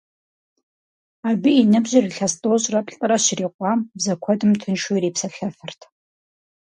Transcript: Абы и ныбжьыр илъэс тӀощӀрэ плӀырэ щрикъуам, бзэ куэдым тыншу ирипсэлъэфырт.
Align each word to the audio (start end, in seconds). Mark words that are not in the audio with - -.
Абы 1.29 1.51
и 1.61 1.63
ныбжьыр 1.71 2.05
илъэс 2.09 2.33
тӀощӀрэ 2.41 2.79
плӀырэ 2.87 3.17
щрикъуам, 3.23 3.79
бзэ 3.95 4.13
куэдым 4.23 4.51
тыншу 4.61 4.95
ирипсэлъэфырт. 4.97 5.81